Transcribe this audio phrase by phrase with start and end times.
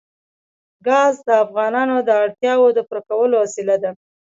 [0.87, 3.91] ګاز د افغانانو د اړتیاوو د پوره کولو وسیله ده.